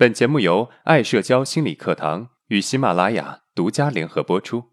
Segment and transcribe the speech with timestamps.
[0.00, 4.64] 本节目由爱社交心理课堂与喜马拉雅独家联合播出。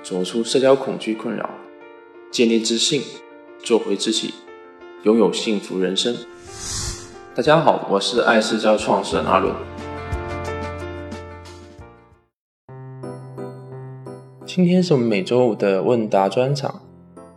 [0.00, 1.50] 走出社交恐惧困扰，
[2.30, 3.02] 建立自信，
[3.64, 4.32] 做回自己，
[5.02, 6.14] 拥有幸福人生。
[7.34, 9.52] 大家好，我是爱社交创始人阿伦。
[14.46, 16.80] 今天是我们每周五的问答专场，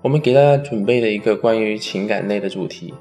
[0.04, 2.94] 我们给大家准备了一个关于情感类的主题。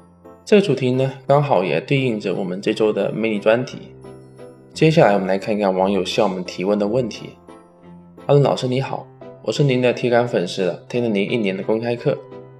[0.43, 3.77] 这个主题呢，刚好也对应着我们这周的魅力专题。
[4.73, 7.29] 接下来我们来看一看网友向我们提问的问题。
[8.25, 9.05] 阿伦老师你好，
[9.43, 12.17] 我是您的铁杆粉丝了，听了您一年的公开课，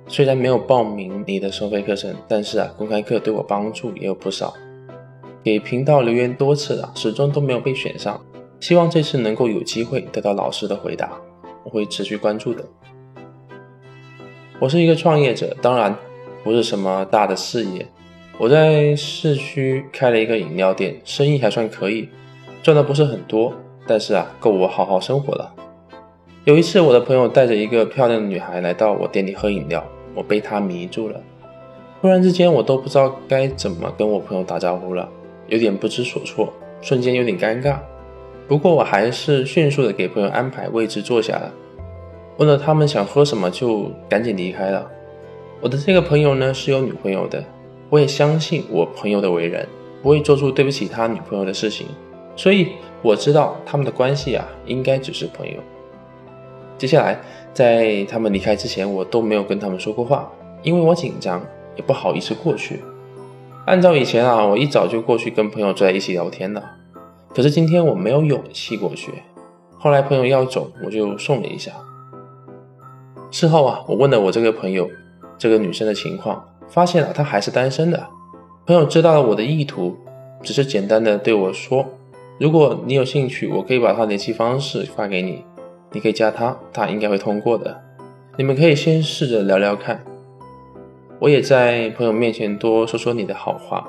[0.07, 4.53] 虽然没有报名你的收费课程，但是啊，公开课对我帮助也有不少。
[5.43, 8.23] 给频道留言多次了，始终都没有被选上，
[8.59, 11.11] 希望这次能够有机会得到老师的回答。
[11.63, 12.63] 我会持续关注的。
[14.59, 15.95] 我是一个创业者，当然
[16.43, 17.85] 不是什么大的事业。
[18.39, 22.09] 我在市区开了一个饮料店，生意还算可以，
[22.63, 23.53] 赚的不是很多，
[23.85, 25.53] 但是啊，够我好好生活了。
[26.43, 31.21] 有一次，我的朋友带着一个漂亮的女孩来到我店里喝饮料，我被她迷住了。
[32.01, 35.07] 突然之间，我都不知道该怎么跟我朋友打招呼了，
[35.49, 37.77] 有点不知所措，瞬间有点尴尬。
[38.47, 41.51] 不过我还是迅速的给朋友安排位置坐下了，
[42.37, 44.89] 问了他们想喝什么，就赶紧离开了。
[45.59, 47.43] 我的这个朋友呢是有女朋友的，
[47.89, 49.67] 我也相信我朋友的为人，
[50.03, 51.87] 不会做出对不起他女朋友的事情，
[52.35, 52.69] 所以
[53.01, 55.55] 我知道他们的关系啊应该只是朋友。
[56.77, 57.19] 接下来
[57.53, 61.43] 在他们离开之前，我都没有跟他们说过话，因为我紧张，
[61.75, 62.81] 也不好意思过去。
[63.65, 66.63] 按照以前啊，我一早就过去跟朋友坐在一起聊天了。
[67.33, 69.11] 可是今天我没有勇气过去。
[69.79, 71.71] 后来朋友要走，我就送了一下。
[73.29, 74.89] 事后啊，我问了我这个朋友，
[75.37, 78.07] 这个女生的情况，发现了她还是单身的。
[78.65, 79.95] 朋友知道了我的意图，
[80.41, 81.85] 只是简单的对我说
[82.39, 85.43] ：“如果你有兴趣，我可以把她联系方式发给你，
[85.91, 87.81] 你可以加她，她应该会通过的。
[88.37, 90.03] 你们可以先试着聊聊看。”
[91.19, 93.87] 我也在朋友面前多说说你的好话。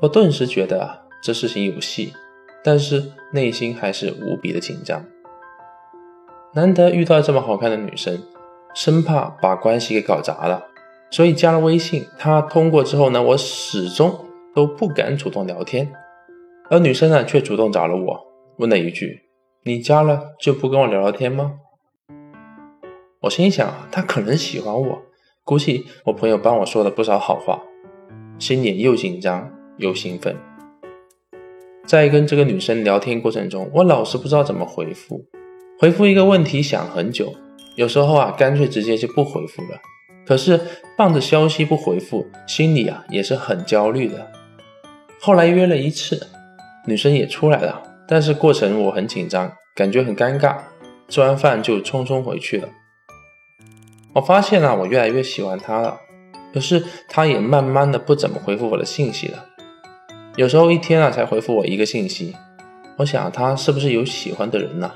[0.00, 2.12] 我顿时觉得啊，这事情有戏。
[2.62, 5.04] 但是内心还是无比的紧张，
[6.56, 8.18] 难得遇到这么好看的女生，
[8.74, 10.64] 生怕把关系给搞砸了，
[11.10, 12.06] 所以加了微信。
[12.18, 14.24] 她通过之后呢，我始终
[14.54, 15.92] 都不敢主动聊天，
[16.70, 19.24] 而女生呢却主动找了我，问了一句
[19.64, 21.58] ：“你加了就不跟我聊聊天吗？”
[23.20, 25.02] 我心想，她可能喜欢我，
[25.44, 27.60] 估计我朋友帮我说了不少好话，
[28.38, 30.34] 心里又紧张又兴奋。
[31.84, 35.26] 在跟这个女生聊天过程中，我老是不知道怎么回复，
[35.78, 37.34] 回复一个问题想很久，
[37.74, 39.80] 有时候啊干脆直接就不回复了。
[40.26, 40.58] 可是
[40.96, 44.30] 放着消息不回复，心里啊也是很焦虑的。
[45.20, 46.28] 后来约了一次，
[46.86, 50.56] 女生也出来了，但是过程我很紧张，感觉很尴尬。
[51.08, 52.68] 吃完饭就匆匆回去了。
[54.14, 56.00] 我发现啊，我越来越喜欢她了，
[56.52, 59.44] 可是她也慢慢的不怎么回复我的信息了。
[60.36, 62.34] 有时候一天啊才回复我一个信息，
[62.96, 64.90] 我想他是不是有喜欢的人呢？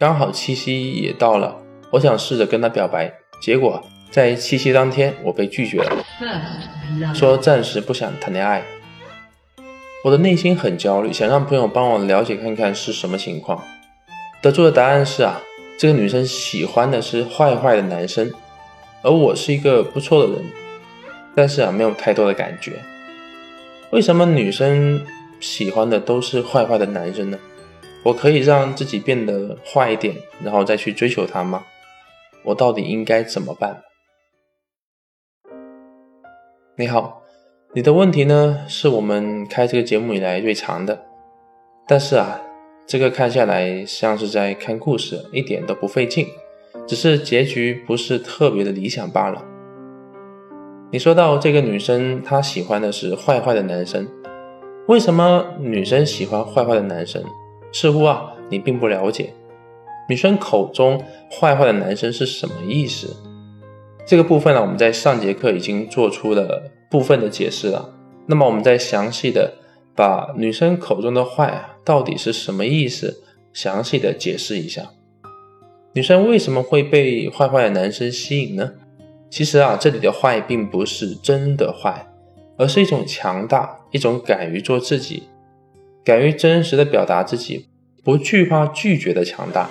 [0.00, 1.54] 刚好七夕也到了，
[1.90, 3.12] 我想试着跟她表白，
[3.42, 6.02] 结果在七夕当天我被拒绝了，
[7.14, 8.62] 说暂时不想谈恋爱。
[10.02, 13.62] 我的内心很焦虑，想让朋友帮我了解看看是什么情况。
[14.40, 15.38] 得出的答案是啊，
[15.78, 18.32] 这个女生喜欢的是坏坏的男生，
[19.02, 20.42] 而我是一个不错的人，
[21.34, 22.72] 但是啊没有太多的感觉。
[23.90, 25.04] 为什么女生
[25.40, 27.38] 喜欢的都是坏坏的男生呢？
[28.02, 31.64] 我可以让自己变得坏一点，然后再去追求他吗？
[32.44, 33.82] 我到底应该怎么办？
[36.76, 37.20] 你好，
[37.74, 41.04] 你的问题呢是我们开这个节目以来最长的，
[41.86, 42.40] 但是啊，
[42.86, 46.26] 这个看下来像是在看故事，一点都不费劲，
[46.86, 49.44] 只是结局不是特别的理想罢了。
[50.90, 54.08] 你说到这个女生，她喜欢的是坏坏的男生，
[54.88, 57.22] 为什么女生喜欢坏坏的男生？
[57.72, 59.32] 似乎啊，你并不了解
[60.08, 63.16] 女生口中坏坏的男生是什么意思。
[64.06, 67.94] 这个部分呢，我们在上节课已经做出了部分的解释了。
[68.26, 69.54] 那么，我们再详细的
[69.94, 73.22] 把女生口中的坏到底是什么意思，
[73.52, 74.90] 详细的解释一下。
[75.92, 78.72] 女生为什么会被坏坏的男生吸引呢？
[79.28, 82.06] 其实啊，这里的坏并不是真的坏，
[82.56, 85.24] 而是一种强大，一种敢于做自己，
[86.04, 87.66] 敢于真实的表达自己，
[88.02, 89.68] 不惧怕拒绝的强大。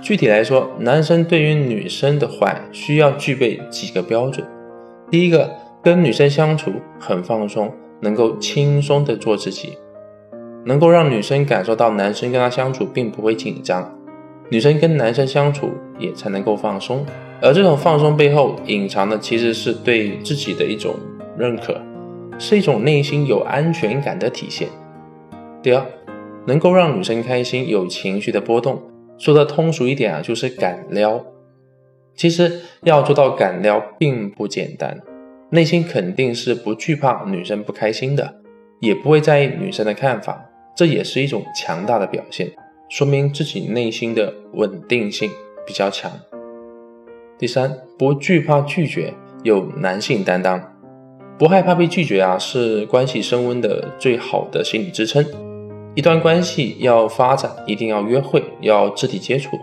[0.00, 4.46] 具体来说，男生对于女生的坏需要具备几个标准。
[5.10, 5.50] 第一个
[5.82, 9.76] 跟女生相处很放松，能够轻松的做自己，
[10.64, 13.92] 能够让女生感受到男生跟她相处并不会紧张，
[14.50, 17.04] 女生跟男生相处也才能够放松。
[17.40, 20.94] 而这种放松背后隐藏的其实是对自己的一种
[21.36, 21.80] 认可，
[22.38, 24.68] 是一种内心有安全感的体现。
[25.62, 25.84] 第二，
[26.46, 28.80] 能够让女生开心，有情绪的波动，
[29.18, 31.24] 说的通俗一点啊，就是敢撩。
[32.14, 35.00] 其实要做到敢撩并不简单，
[35.50, 38.36] 内心肯定是不惧怕女生不开心的，
[38.80, 42.50] 也不会在意女生的看法，这也是一种强大的表现，
[42.88, 45.30] 说明自己内心的稳定性
[45.66, 46.10] 比较强。
[47.36, 50.60] 第三，不惧怕拒绝，有男性担当，
[51.38, 55.24] 不害怕被拒绝啊，是关系升温的最好的心理支撑。
[55.98, 59.58] 一段关系要发展，一定要约会，要肢体接触。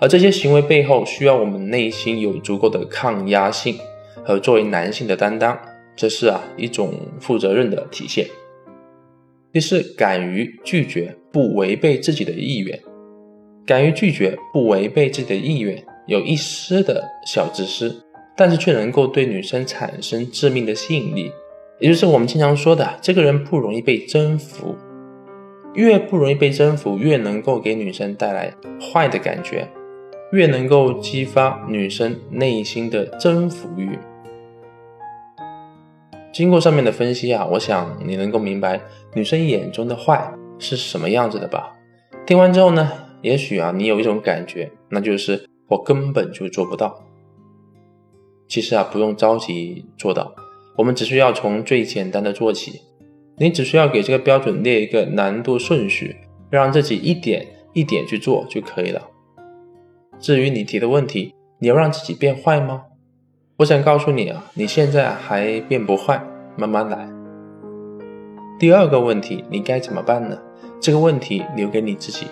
[0.00, 3.76] 而这些行为背后，需要我们内心有足够的抗压性
[4.22, 5.58] 和作为男性的担当，
[5.96, 8.24] 这是啊一种负责任的体现。
[9.52, 12.78] 第四，敢于拒绝，不违背自己的意愿。
[13.66, 18.04] 敢于拒绝，不违背自己的意愿，有一丝的小自私，
[18.36, 21.32] 但是却能够对女生产生致命的吸引力。
[21.80, 24.76] 也就是我们经常说的，这个人不容易被征服。
[25.74, 29.68] 越不容易被征服，越能够给女生带来坏的感觉。
[30.32, 33.98] 越能够激发女生内心的征服欲。
[36.32, 38.80] 经过上面的分析啊，我想你能够明白
[39.12, 41.74] 女生眼中的坏是什么样子的吧？
[42.24, 42.90] 听完之后呢，
[43.20, 47.04] 也许啊，你有一种感觉，那就是我根本就做不到。
[48.48, 50.34] 其实啊，不用着急做到，
[50.78, 52.80] 我们只需要从最简单的做起。
[53.38, 56.16] 你只需要给这个标准列一个难度顺序，
[56.50, 59.02] 让自己一点一点去做就可以了。
[60.20, 62.84] 至于你提的问题，你要让自己变坏吗？
[63.58, 66.22] 我想告诉你啊，你现在还变不坏，
[66.56, 67.08] 慢慢来。
[68.58, 70.38] 第二个问题，你该怎么办呢？
[70.80, 72.26] 这个问题留给你自己，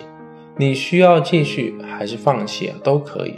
[0.57, 3.35] 你需要继续还是放弃啊，都可以。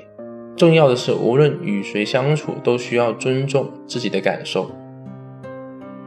[0.56, 4.70] 重要的是，无论与谁相处，都需要尊重自己的感受。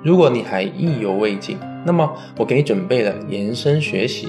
[0.02, 4.28] 如果你还意犹未尽，那么我给你准备了延伸学习，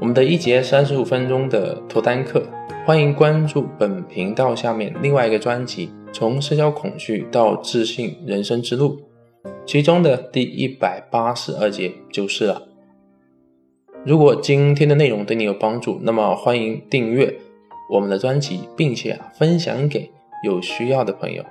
[0.00, 2.42] 我们的一节三十五分钟的脱单课。
[2.86, 8.98] 欢迎关注本频道下面另外一个专辑《从社交恐惧到自信人生之路》，
[9.64, 12.62] 其中的第一百八十二节就是了。
[14.04, 17.34] 如果今天的内容对你有帮助，那么欢迎订阅
[17.90, 20.10] 我们的专辑，并且啊分享给
[20.44, 21.42] 有需要的朋友。